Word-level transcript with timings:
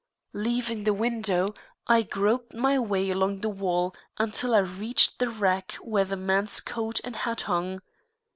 Leaving 0.33 0.83
the 0.83 0.95
window, 0.95 1.53
I 1.85 2.01
groped 2.01 2.55
my 2.55 2.79
way 2.79 3.11
along 3.11 3.41
the 3.41 3.49
wall 3.49 3.93
until 4.17 4.55
I 4.55 4.65
reached 4.65 5.19
the 5.19 5.29
rack 5.29 5.73
where 5.75 6.05
the 6.05 6.17
man's 6.17 6.59
coat 6.59 6.99
and 7.03 7.15
hat 7.15 7.41
hung. 7.41 7.77